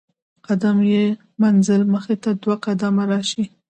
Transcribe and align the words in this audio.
قدم 0.47 0.77
له 0.87 0.91
ئې 0.97 1.05
منزل 1.41 1.81
مخي 1.93 2.15
له 2.23 2.31
دوه 2.41 2.55
قدمه 2.65 3.03
راشي 3.11 3.43